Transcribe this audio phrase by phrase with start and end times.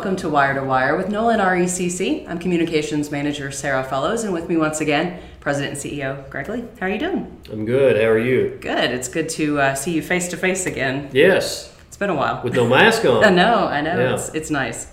[0.00, 2.26] welcome to Wire to Wire with Nolin RECC.
[2.26, 6.64] I'm Communications Manager Sarah Fellows, and with me once again, President and CEO Greg Lee.
[6.80, 7.38] How are you doing?
[7.52, 8.00] I'm good.
[8.00, 8.56] How are you?
[8.62, 8.92] Good.
[8.92, 11.10] It's good to uh, see you face to face again.
[11.12, 11.76] Yes.
[11.86, 12.42] It's been a while.
[12.42, 13.22] With no mask on.
[13.26, 13.98] I know, I know.
[13.98, 14.14] Yeah.
[14.14, 14.90] It's, it's nice.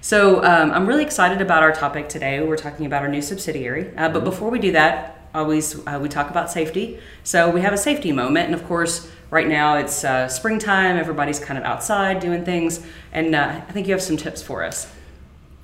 [0.00, 2.42] So um, I'm really excited about our topic today.
[2.42, 3.96] We're talking about our new subsidiary.
[3.96, 6.98] Uh, but before we do that, always uh, we talk about safety.
[7.24, 10.96] So we have a safety moment, and of course, right now it's uh, springtime.
[10.96, 14.64] Everybody's kind of outside doing things, and uh, I think you have some tips for
[14.64, 14.92] us.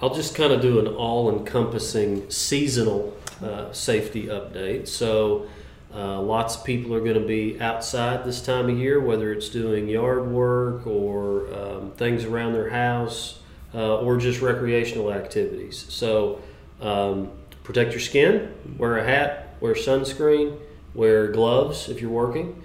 [0.01, 4.89] I'll just kind of do an all encompassing seasonal uh, safety update.
[4.89, 5.47] So,
[5.95, 9.49] uh, lots of people are going to be outside this time of year, whether it's
[9.49, 13.39] doing yard work or um, things around their house
[13.75, 15.87] uh, or just recreational activities.
[15.89, 16.43] So,
[16.83, 17.31] um,
[17.65, 20.59] protect your skin, wear a hat, wear sunscreen,
[20.95, 22.63] wear gloves if you're working.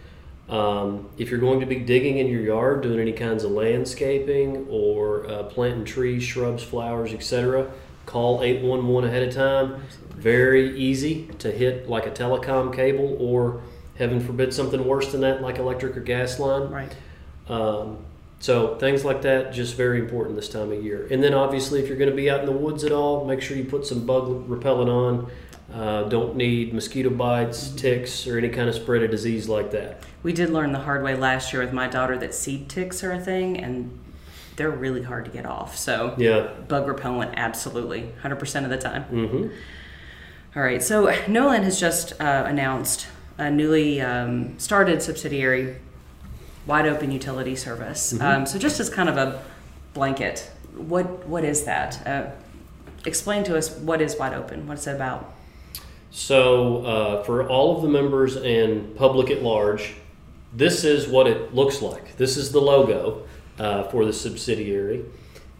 [0.49, 4.67] Um, if you're going to be digging in your yard, doing any kinds of landscaping
[4.69, 7.71] or uh, planting trees, shrubs, flowers, etc.,
[8.05, 9.83] call 811 ahead of time.
[10.09, 13.61] Very easy to hit like a telecom cable or,
[13.97, 16.69] heaven forbid, something worse than that, like electric or gas line.
[16.69, 16.95] Right.
[17.47, 17.99] Um,
[18.41, 21.07] so things like that just very important this time of year.
[21.11, 23.41] And then obviously, if you're going to be out in the woods at all, make
[23.41, 25.31] sure you put some bug repellent on.
[25.73, 30.03] Uh, don't need mosquito bites, ticks, or any kind of spread of disease like that.
[30.23, 33.11] We did learn the hard way last year with my daughter that seed ticks are
[33.11, 33.97] a thing, and
[34.57, 35.77] they're really hard to get off.
[35.77, 36.47] So Yeah.
[36.67, 39.03] bug repellent, absolutely, 100% of the time.
[39.03, 39.47] hmm
[40.55, 45.77] All right, so Nolin has just uh, announced a newly um, started subsidiary,
[46.67, 48.19] Wide Open Utility Service.
[48.21, 49.41] Um, so, just as kind of a
[49.93, 52.05] blanket, what what is that?
[52.05, 52.31] Uh,
[53.05, 54.67] explain to us what is Wide Open.
[54.67, 55.33] What's it about?
[56.11, 59.93] So, uh, for all of the members and public at large,
[60.53, 62.17] this is what it looks like.
[62.17, 63.25] This is the logo
[63.57, 65.05] uh, for the subsidiary.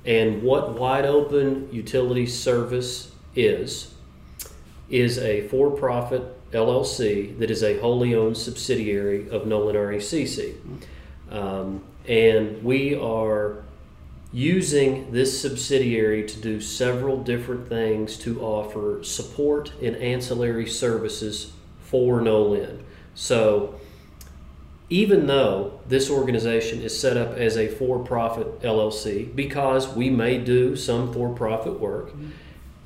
[0.05, 3.93] And what Wide Open Utility Service is,
[4.89, 10.55] is a for profit LLC that is a wholly owned subsidiary of Nolin RECC.
[11.31, 13.63] Um, and we are
[14.33, 22.21] using this subsidiary to do several different things to offer support and ancillary services for
[22.21, 22.81] Nolin.
[23.13, 23.75] So,
[24.89, 30.37] even though this organization is set up as a for profit LLC, because we may
[30.37, 32.11] do some for profit work,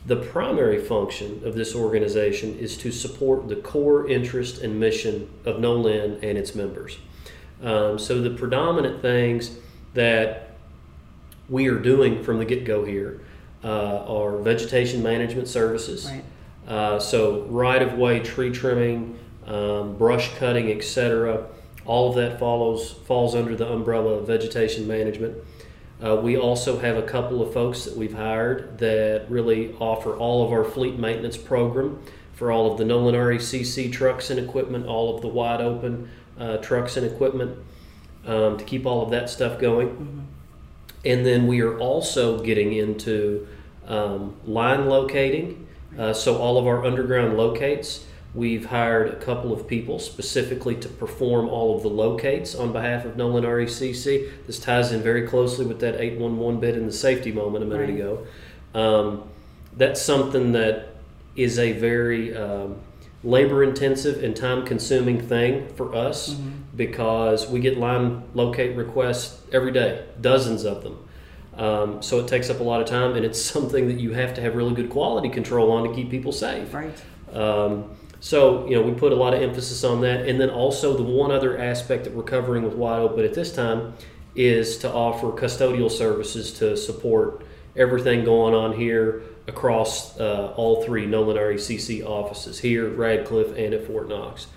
[0.05, 5.57] the primary function of this organization is to support the core interest and mission of
[5.57, 6.97] Nolin and its members.
[7.61, 9.57] Um, so, the predominant things
[9.93, 10.44] that
[11.49, 13.21] we are doing from the get go here
[13.63, 16.05] uh, are vegetation management services.
[16.05, 16.23] Right.
[16.67, 21.45] Uh, so right of way tree trimming, um, brush cutting, etc.
[21.85, 25.37] All of that follows falls under the umbrella of vegetation management.
[26.03, 30.45] Uh, we also have a couple of folks that we've hired that really offer all
[30.45, 32.01] of our fleet maintenance program
[32.33, 36.57] for all of the Nolin RECC trucks and equipment, all of the wide open uh,
[36.57, 37.57] trucks and equipment
[38.25, 40.27] um, to keep all of that stuff going.
[41.05, 43.47] And then we are also getting into
[43.87, 45.67] um, line locating.
[45.97, 50.89] Uh, so all of our underground locates, we've hired a couple of people specifically to
[50.89, 54.29] perform all of the locates on behalf of Nolin RECC.
[54.47, 57.89] This ties in very closely with that 811 bit in the safety moment a minute
[57.91, 57.99] Right.
[57.99, 58.27] ago.
[58.73, 59.23] Um,
[59.77, 60.89] that's something that
[61.35, 62.77] is a very um,
[63.25, 66.37] labor intensive and time consuming thing for us
[66.75, 70.99] because we get line locate requests every day, dozens of them.
[71.57, 74.33] Um, so it takes up a lot of time, and it's something that you have
[74.35, 76.73] to have really good quality control on to keep people safe.
[76.73, 77.03] Right.
[77.33, 80.27] Um, so, you know, we put a lot of emphasis on that.
[80.27, 83.53] And then also, the one other aspect that we're covering with Wide Open at this
[83.53, 83.93] time
[84.35, 91.05] is to offer custodial services to support everything going on here across uh, all three
[91.05, 94.47] Nolin RECC offices here, Radcliff, and at Fort Knox.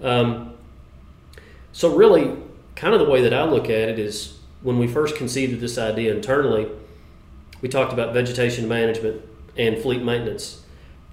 [0.00, 0.54] Um,
[1.72, 2.36] so, really,
[2.74, 5.60] kind of the way that I look at it is when we first conceived of
[5.60, 6.68] this idea internally,
[7.60, 9.22] we talked about vegetation management
[9.56, 10.62] and fleet maintenance.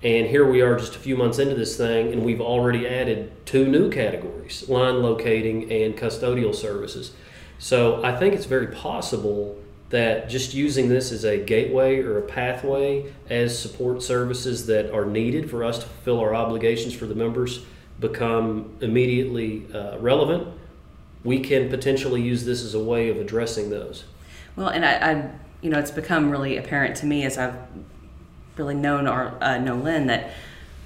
[0.04, 3.31] And here we are just a few months into this thing, and we've already added
[3.46, 7.13] two new categories line locating and custodial services.
[7.58, 9.58] So I think it's very possible
[9.94, 15.06] that just using this as a gateway or a pathway as support services that are
[15.06, 17.63] needed for us to fulfill our obligations for the members
[18.00, 20.48] become immediately uh, relevant,
[21.24, 24.06] we can potentially use this as a way of addressing those.
[24.56, 25.31] Well, and I, I,
[25.62, 27.56] you know, it's become really apparent to me as I've
[28.57, 30.31] really known our uh, Nolin that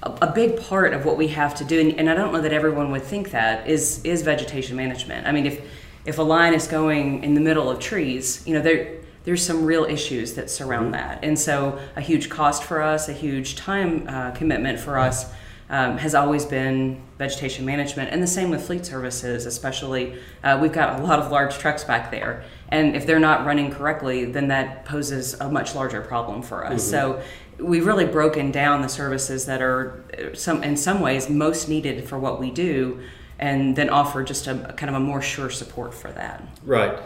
[0.02, 2.42] a, a big part of what we have to do, and, and I don't know
[2.42, 5.26] that everyone would think that is is vegetation management.
[5.26, 5.62] I mean, if
[6.04, 9.66] if a line is going in the middle of trees, you know, there there's some
[9.66, 11.22] real issues that surround that.
[11.22, 15.30] And so, a huge cost for us, a huge time uh, commitment for us.
[15.70, 20.18] Um, has always been vegetation management, and the same with fleet services, especially.
[20.42, 23.70] Uh, we've got a lot of large trucks back there, and if they're not running
[23.70, 26.80] correctly, then that poses a much larger problem for us.
[26.80, 26.90] Mm-hmm.
[26.90, 27.22] So
[27.58, 32.08] we've really broken down the services that are uh, some in some ways most needed
[32.08, 33.00] for what we do,
[33.38, 36.42] and then offer just a kind of a more sure support for that.
[36.64, 36.98] Right.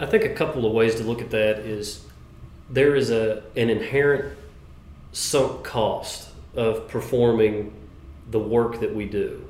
[0.00, 2.04] I think a couple of ways to look at that is
[2.70, 4.36] there is a an inherent
[5.12, 7.72] sunk cost of performing
[8.30, 9.46] the work that we do.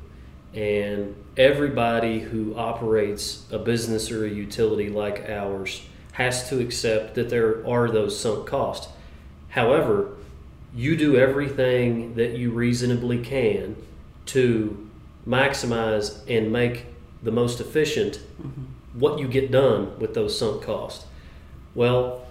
[0.55, 5.83] And everybody who operates a business or a utility like ours
[6.13, 8.93] has to accept that there are those sunk costs.
[9.49, 10.11] However,
[10.75, 13.77] you do everything that you reasonably can
[14.27, 14.82] to
[15.27, 16.87] maximize and make
[17.23, 18.21] the most efficient
[18.95, 21.07] what you get done with those sunk costs.
[21.75, 22.27] Well,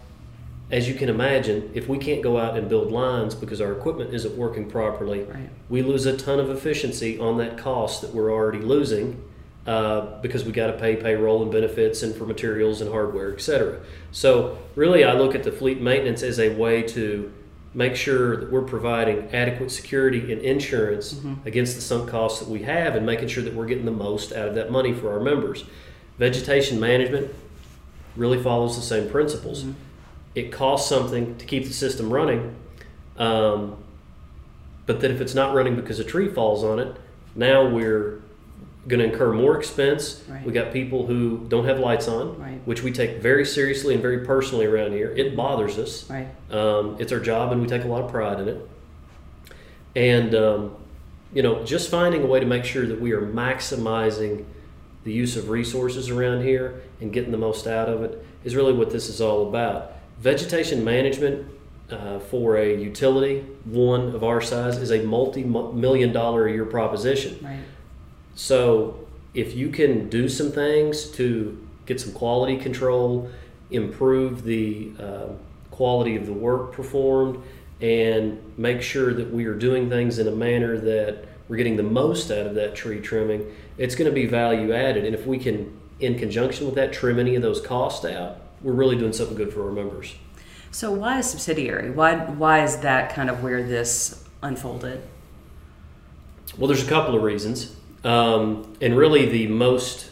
[0.70, 4.14] as you can imagine, if we can't go out and build lines because our equipment
[4.14, 5.50] isn't working properly, Right.
[5.70, 9.22] we lose a ton of efficiency on that cost that we're already losing
[9.68, 13.80] uh, because we got to pay payroll and benefits and for materials and hardware, etc.
[14.12, 17.32] So, really, I look at the fleet maintenance as a way to
[17.74, 21.14] make sure that we're providing adequate security and insurance
[21.46, 24.34] against the sunk costs that we have and making sure that we're getting the most
[24.34, 25.64] out of that money for our members.
[26.18, 27.34] Vegetation management
[28.16, 29.66] really follows the same principles.
[30.36, 32.56] It costs something to keep the system running,
[33.18, 33.78] um,
[34.86, 36.96] but that if it's not running because a tree falls on it,
[37.36, 38.22] now we're
[38.88, 40.24] going to incur more expense.
[40.28, 40.44] Right.
[40.46, 42.60] We got people who don't have lights on, Right.
[42.66, 45.14] which we take very seriously and very personally around here.
[45.16, 46.10] It bothers us.
[46.10, 46.28] Right.
[46.50, 48.68] Um, it's our job, and we take a lot of pride in it.
[49.96, 50.76] And um,
[51.34, 54.46] you know, just finding a way to make sure that we are maximizing
[55.04, 58.74] the use of resources around here and getting the most out of it is really
[58.74, 59.94] what this is all about.
[60.20, 61.48] Vegetation management
[61.90, 67.40] uh, for a utility, one of our size, is a multi-million dollar a year proposition.
[67.42, 67.60] Right.
[68.36, 73.30] So if you can do some things to get some quality control,
[73.70, 75.28] improve the uh,
[75.70, 77.42] quality of the work performed,
[77.82, 81.84] and make sure that we are doing things in a manner that we're getting the
[81.84, 85.04] most out of that tree trimming, it's going to be value added.
[85.04, 88.74] And if we can, in conjunction with that, trim any of those costs out, we're
[88.74, 90.14] really doing something good for our members.
[90.72, 91.92] So why a subsidiary?
[91.92, 95.02] Why why is that kind of where this unfolded?
[96.58, 100.10] Well, there's a couple of reasons, um, and really the most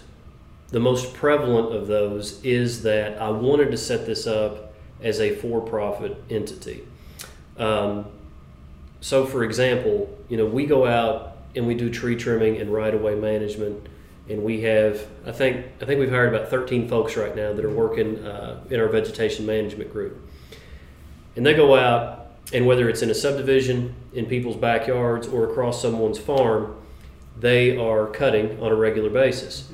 [0.69, 4.71] the most prevalent of those is that I wanted to set this up
[5.01, 6.83] as a for-profit entity.
[7.57, 8.05] Um,
[9.01, 13.15] so, for example, you know, we go out and we do tree trimming and right-of-way
[13.15, 13.87] management,
[14.29, 17.65] and we have I think I think we've hired about 13 folks right now that
[17.65, 20.19] are working uh, in our vegetation management group,
[21.35, 25.81] and they go out and whether it's in a subdivision, in people's backyards, or across
[25.81, 26.75] someone's farm,
[27.39, 29.69] they are cutting on a regular basis.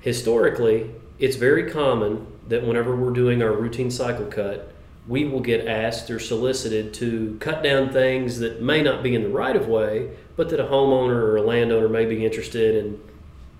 [0.00, 4.72] Historically, it's very common that whenever we're doing our routine cycle cut,
[5.06, 9.22] we will get asked or solicited to cut down things that may not be in
[9.22, 13.00] the right of way, but that a homeowner or a landowner may be interested in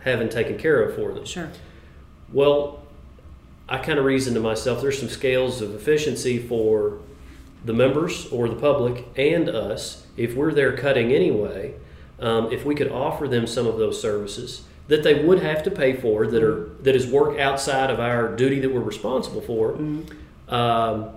[0.01, 1.25] having taken care of for them.
[1.25, 1.51] Sure.
[2.33, 2.83] Well,
[3.69, 6.99] I kind of reasoned to myself there's some scales of efficiency for
[7.65, 11.75] the members or the public and us if we're there cutting anyway.
[12.21, 15.71] Um, if we could offer them some of those services that they would have to
[15.71, 19.75] pay for that are that is work outside of our duty that we're responsible for,
[20.49, 21.11] um,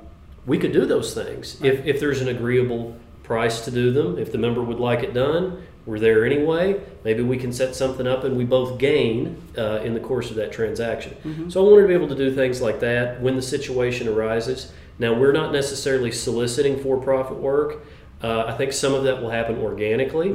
[0.46, 4.18] we could do those things if, if there's an agreeable price to do them.
[4.20, 6.80] If the member would like it done, we're there anyway.
[7.04, 10.36] Maybe we can set something up and we both gain uh, in the course of
[10.36, 11.50] that transaction.
[11.50, 14.72] So I wanted to be able to do things like that when the situation arises.
[15.00, 17.84] Now we're not necessarily soliciting for-profit work.
[18.22, 20.30] Uh, I think some of that will happen organically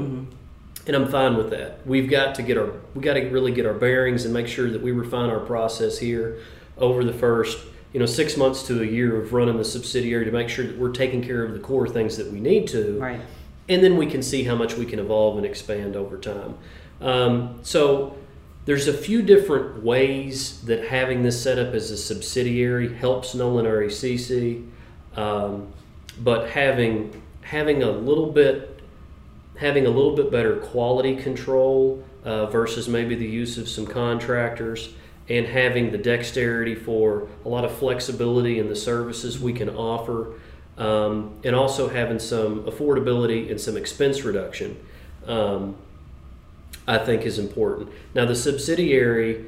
[0.86, 1.86] and I'm fine with that.
[1.86, 4.70] We've got to get our we got to really get our bearings and make sure
[4.70, 6.38] that we refine our process here
[6.78, 7.58] over the first
[7.92, 10.76] you know six months to a year of running the subsidiary to make sure that
[10.78, 13.20] we're taking care of the core things that we need to, Right.
[13.68, 16.54] and then we can see how much we can evolve and expand over time.
[17.00, 18.16] Um, so
[18.66, 23.64] there's a few different ways that having this set up as a subsidiary helps Nolin
[23.64, 24.66] RECC,
[25.16, 25.68] um,
[26.20, 28.75] but having having a little bit
[29.58, 34.90] having a little bit better quality control uh, versus maybe the use of some contractors
[35.28, 40.34] and having the dexterity for a lot of flexibility in the services we can offer
[40.78, 44.78] um, and also having some affordability and some expense reduction
[45.26, 45.74] um,
[46.86, 49.46] i think is important now the subsidiary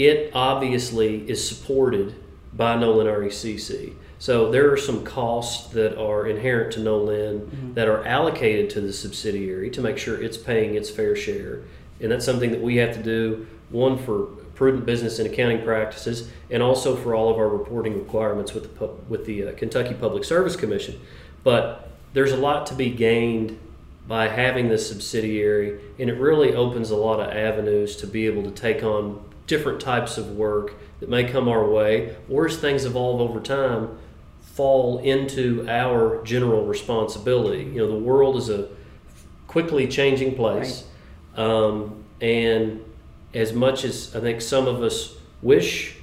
[0.00, 2.14] it obviously is supported
[2.54, 3.94] by Nolin RECC.
[4.20, 7.74] So there are some costs that are inherent to Nolin Mm-hmm.
[7.74, 11.62] that are allocated to the subsidiary to make sure it's paying its fair share.
[12.00, 14.24] And that's something that we have to do, one, for
[14.54, 18.86] prudent business and accounting practices, and also for all of our reporting requirements with the,
[19.08, 21.00] with the uh, Kentucky Public Service Commission.
[21.42, 23.58] But there's a lot to be gained
[24.06, 28.42] by having this subsidiary, and it really opens a lot of avenues to be able
[28.42, 32.84] to take on different types of work that may come our way, or as things
[32.84, 33.98] evolve over time,
[34.60, 37.62] fall into our general responsibility.
[37.62, 38.68] You know, the world is a
[39.46, 40.84] quickly changing place,
[41.34, 42.84] um, and
[43.32, 45.96] as much as I think some of us wish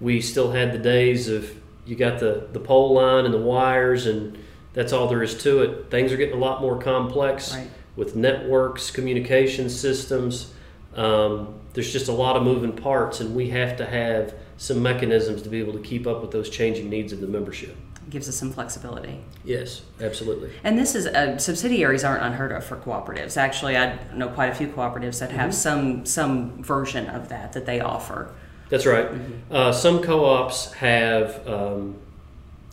[0.00, 1.54] we still had the days of
[1.84, 4.38] you got the, the pole line and the wires and
[4.72, 5.90] that's all there is to it.
[5.90, 7.68] Things are getting a lot more complex Right.
[7.96, 10.54] with networks, communication systems.
[10.94, 15.42] Um, there's just a lot of moving parts, and we have to have some mechanisms
[15.42, 17.76] to be able to keep up with those changing needs of the membership.
[18.10, 19.20] Gives us some flexibility.
[19.44, 20.52] Yes, absolutely.
[20.64, 23.36] And this is uh, subsidiaries aren't unheard of for cooperatives.
[23.36, 27.66] Actually, I know quite a few cooperatives that have some some version of that that
[27.66, 28.34] they offer.
[28.68, 29.08] That's right.
[29.50, 31.96] Uh, some co-ops have um,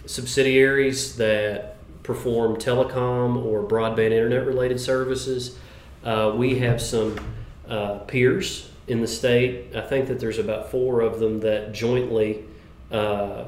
[0.06, 5.58] subsidiaries that perform telecom or broadband internet related services.
[6.03, 7.20] Uh, we have some
[7.67, 9.75] uh, peers in the state.
[9.75, 12.46] I think that there's about four of them that jointly
[12.91, 13.46] uh,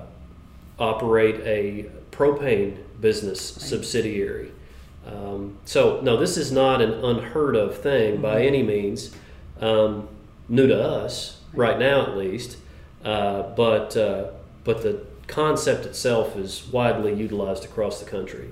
[0.80, 4.52] operate a propane business subsidiary.
[5.06, 9.16] Um, so no, this is not an unheard of thing by any means.
[9.60, 10.08] Um,
[10.48, 12.58] new to us right now, at least.
[13.04, 14.32] Uh, but uh,
[14.64, 18.50] but the concept itself is widely utilized across the country.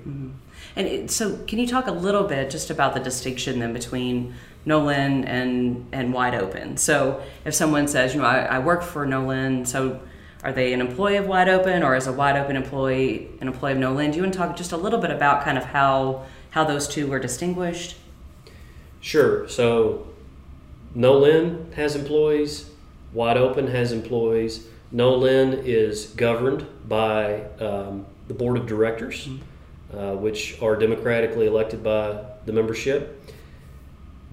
[0.76, 4.34] And it, so, can you talk a little bit just about the distinction then between
[4.66, 6.76] Nolin and and Wide Open?
[6.76, 10.00] So, if someone says, you know, I, I work for Nolin, so
[10.44, 13.72] are they an employee of Wide Open, or is a Wide Open employee an employee
[13.72, 14.10] of Nolin?
[14.10, 16.86] Do you want to talk just a little bit about kind of how how those
[16.86, 17.96] two were distinguished?
[19.00, 19.48] Sure.
[19.48, 20.06] So,
[20.96, 22.70] Nolin has employees.
[23.12, 24.66] Wide Open has employees.
[24.92, 29.28] Nolin is governed by um, the board of directors,
[29.92, 33.22] uh, which are democratically elected by the membership.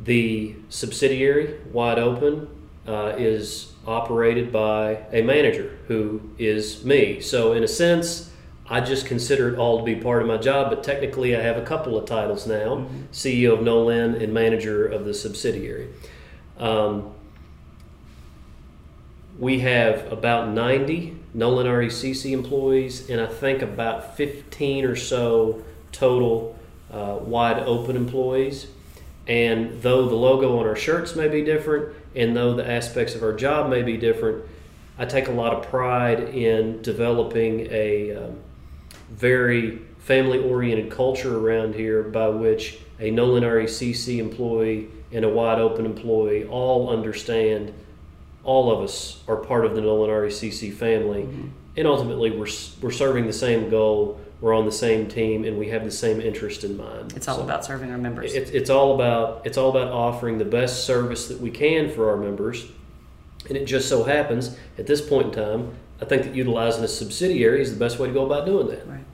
[0.03, 2.47] The subsidiary, Wide Open,
[2.87, 7.21] uh, is operated by a manager who is me.
[7.21, 8.31] So, in a sense,
[8.67, 11.57] I just consider it all to be part of my job, but technically, I have
[11.57, 15.89] a couple of titles now CEO of Nolin and manager of the subsidiary.
[16.57, 17.13] Um,
[19.37, 26.57] we have about 90 Nolin RECC employees, and I think about 15 or so total
[26.91, 28.67] uh, wide open employees.
[29.27, 33.23] And though the logo on our shirts may be different, and though the aspects of
[33.23, 34.45] our job may be different,
[34.97, 38.39] I take a lot of pride in developing a um,
[39.09, 45.59] very family oriented culture around here by which a Nolin RECC employee and a wide
[45.59, 47.73] open employee all understand
[48.43, 51.27] all of us are part of the Nolin RECC family,
[51.77, 52.47] and ultimately we're,
[52.81, 56.19] we're serving the same goal, we're on the same team, and we have the same
[56.19, 57.13] interest in mind.
[57.15, 58.33] It's all So about serving our members.
[58.33, 62.09] It's, it's all about it's all about offering the best service that we can for
[62.09, 62.65] our members,
[63.47, 66.87] and it just so happens at this point in time, I think that utilizing a
[66.87, 68.87] subsidiary is the best way to go about doing that.
[68.87, 69.04] Right.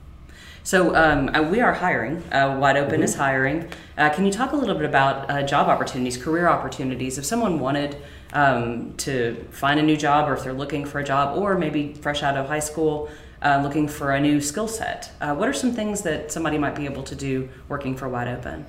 [0.64, 2.22] So um, uh, we are hiring.
[2.32, 3.68] Uh, Wide Open is hiring.
[3.98, 7.18] Uh, can you talk a little bit about uh, job opportunities, career opportunities?
[7.18, 7.96] If someone wanted
[8.32, 11.94] um, to find a new job, or if they're looking for a job, or maybe
[11.94, 13.10] fresh out of high school,
[13.42, 16.76] uh, looking for a new skill set, uh, what are some things that somebody might
[16.76, 18.64] be able to do working for Wide Open?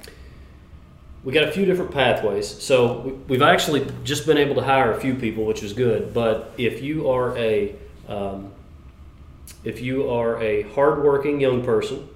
[1.24, 2.48] We got a few different pathways.
[2.48, 6.14] So we- we've actually just been able to hire a few people, which is good.
[6.14, 7.76] But if you are a
[8.10, 8.52] um,
[9.64, 12.08] if you are a hardworking young person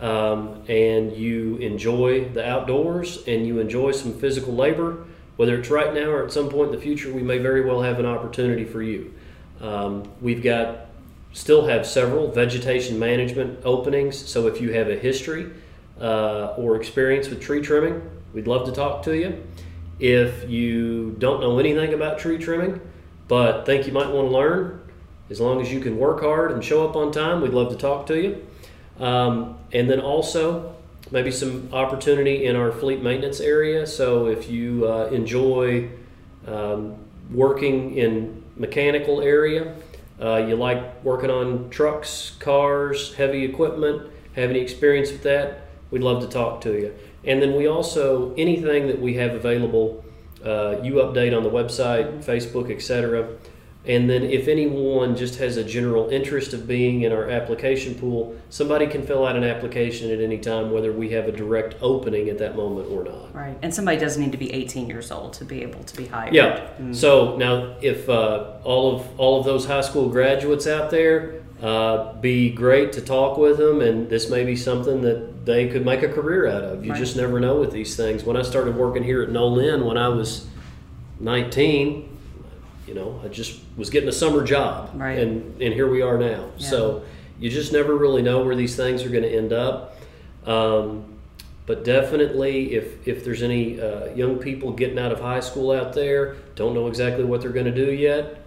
[0.00, 5.04] um, and you enjoy the outdoors and you enjoy some physical labor,
[5.36, 7.82] whether it's right now or at some point in the future, we may very well
[7.82, 9.12] have an opportunity for you.
[9.60, 10.86] Um, we've got
[11.32, 14.16] still have several vegetation management openings.
[14.16, 15.50] So if you have a history
[16.00, 19.44] uh, or experience with tree trimming, we'd love to talk to you.
[19.98, 22.80] If you don't know anything about tree trimming,
[23.26, 24.80] but think you might want to learn,
[25.34, 27.76] as long as you can work hard and show up on time, we'd love to
[27.76, 28.46] talk to you.
[29.00, 30.76] Um, and then also,
[31.10, 33.84] maybe some opportunity in our fleet maintenance area.
[33.84, 35.90] So if you uh, enjoy
[36.46, 36.94] um,
[37.32, 39.74] working in mechanical area,
[40.22, 46.02] uh, you like working on trucks, cars, heavy equipment, have any experience with that, we'd
[46.02, 46.94] love to talk to you.
[47.24, 50.04] And then we also, anything that we have available,
[50.44, 53.34] uh, you update on the website, Facebook, etc.
[53.86, 58.34] And then if anyone just has a general interest of being in our application pool,
[58.48, 62.30] somebody can fill out an application at any time, whether we have a direct opening
[62.30, 63.34] at that moment or not.
[63.34, 63.58] Right.
[63.60, 66.34] And somebody doesn't need to be 18 years old to be able to be hired.
[66.34, 66.66] Yeah.
[66.92, 72.14] So now, if uh, all of all of those high school graduates out there, uh,
[72.14, 76.02] be great to talk with them, and this may be something that they could make
[76.02, 76.84] a career out of.
[76.86, 76.98] You Right.
[76.98, 78.24] just never know with these things.
[78.24, 80.46] When I started working here at Nolin when I was
[81.20, 82.13] 19,
[82.86, 85.18] you know, I just was getting a summer job, Right.
[85.18, 86.50] and and here we are now.
[86.58, 86.68] Yeah.
[86.68, 87.02] So
[87.40, 89.96] you just never really know where these things are going to end up.
[90.46, 91.04] Um,
[91.66, 95.94] but definitely, if if there's any uh, young people getting out of high school out
[95.94, 98.43] there, don't know exactly what they're going to do yet,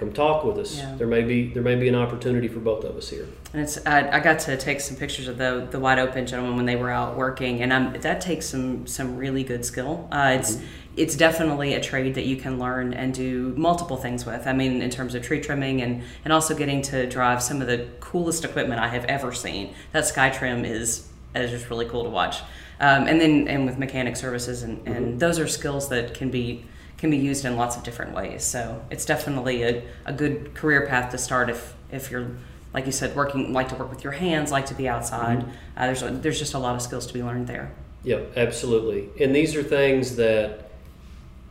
[0.00, 0.78] come talk with us.
[0.78, 0.94] Yeah.
[0.96, 3.28] There may be there may be an opportunity for both of us here.
[3.52, 6.56] And it's I, I got to take some pictures of the the wide open gentlemen
[6.56, 10.08] when they were out working, and um, that takes some some really good skill.
[10.10, 10.58] Uh, it's
[10.96, 14.46] it's definitely a trade that you can learn and do multiple things with.
[14.46, 17.68] I mean, in terms of tree trimming and and also getting to drive some of
[17.68, 19.74] the coolest equipment I have ever seen.
[19.92, 22.40] That Sky Trim is is just really cool to watch.
[22.80, 26.64] Um, and then and with mechanic services and, and those are skills that can be
[27.00, 28.44] can be used in lots of different ways.
[28.44, 32.28] So it's definitely a, a good career path to start if if you're
[32.74, 35.44] like you said working like to work with your hands, like to be outside.
[35.76, 37.72] Uh, there's a, there's just a lot of skills to be learned there.
[38.04, 39.08] Yep, absolutely.
[39.22, 40.70] And these are things that,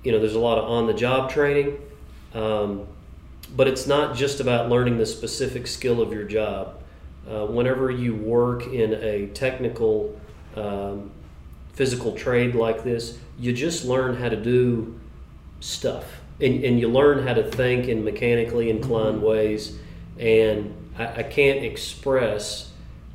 [0.03, 1.77] you know, there's a lot of on the job training,
[2.33, 2.85] um,
[3.55, 6.81] but it's not just about learning the specific skill of your job.
[7.27, 10.19] Uh, whenever you work in a technical,
[10.55, 11.11] um,
[11.73, 14.99] physical trade like this, you just learn how to do
[15.59, 16.05] stuff.
[16.41, 19.77] And, and you learn how to think in mechanically inclined ways.
[20.17, 22.71] And I, I can't express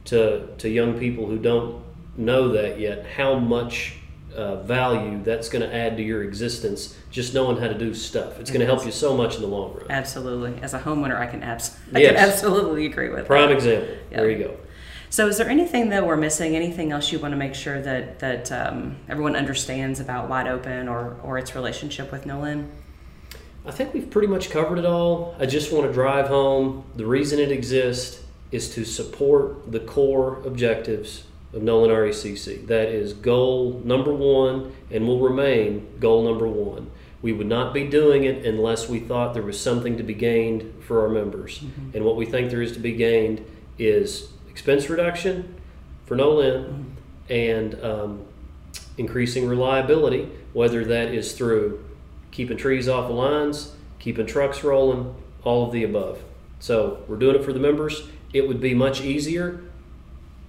[0.07, 1.83] to, to young people who don't
[2.17, 3.97] know that yet how much
[4.35, 8.39] uh, value that's going to add to your existence just knowing how to do stuff.
[8.41, 9.87] It's going to help you so much in the long run.
[9.91, 12.17] Absolutely, as a homeowner, I can abs- I Yes.
[12.17, 13.55] can absolutely agree with Prime that.
[13.55, 13.95] example.
[14.11, 14.57] There you go.
[15.15, 16.57] So, is there anything that we're missing?
[16.57, 20.89] Anything else you want to make sure that that um, everyone understands about Wide Open
[20.89, 22.67] or or its relationship with Nolin?
[23.65, 25.37] I think we've pretty much covered it all.
[25.39, 30.43] I just want to drive home the reason it exists is to support the core
[30.45, 32.67] objectives of Nolin RECC.
[32.67, 36.91] That is goal number one and will remain goal number one.
[37.23, 40.83] We would not be doing it unless we thought there was something to be gained
[40.83, 41.63] for our members.
[41.95, 43.47] And what we think there is to be gained
[43.79, 45.53] is expense reduction
[46.07, 46.85] for Nolin
[47.29, 48.25] and um,
[48.97, 51.85] increasing reliability, whether that is through
[52.31, 55.13] keeping trees off the lines, keeping trucks rolling,
[55.43, 56.23] all of the above.
[56.61, 58.07] So we're doing it for the members.
[58.33, 59.61] It would be much easier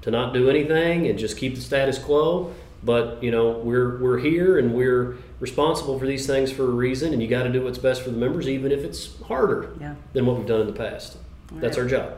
[0.03, 2.53] to not do anything and just keep the status quo.
[2.83, 7.13] But you know we're we're here and we're responsible for these things for a reason,
[7.13, 9.95] and you got to do what's best for the members, even if it's harder Yeah.
[10.13, 11.17] than what we've done in the past.
[11.53, 11.83] That's right.
[11.83, 12.17] our job.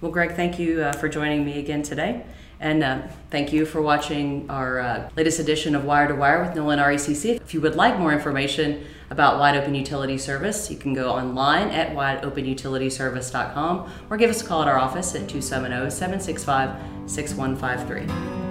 [0.00, 2.24] Well, Greg, thank you uh, for joining me again today.
[2.58, 6.52] And uh, thank you for watching our uh, latest edition of Wire to Wire with
[6.54, 7.36] Nolin RECC.
[7.36, 11.68] If you would like more information about Wide Open Utility Service, you can go online
[11.68, 18.45] at wideopenutilityservice.com or give us a call at our office at 270 765 6153.